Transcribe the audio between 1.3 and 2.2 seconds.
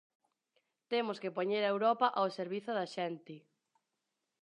poñer a Europa